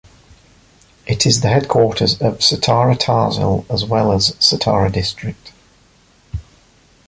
It 1.05 1.27
is 1.27 1.41
the 1.41 1.49
headquarters 1.49 2.13
of 2.19 2.39
Satara 2.39 2.95
Tahsil, 2.97 3.69
as 3.69 3.85
well 3.85 4.11
as 4.11 4.31
Satara 4.39 4.91
District. 4.91 5.53